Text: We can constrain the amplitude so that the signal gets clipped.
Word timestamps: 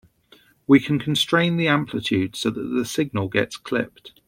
We 0.65 0.79
can 0.79 0.97
constrain 0.97 1.57
the 1.57 1.67
amplitude 1.67 2.35
so 2.35 2.49
that 2.49 2.59
the 2.73 2.85
signal 2.85 3.27
gets 3.27 3.55
clipped. 3.55 4.13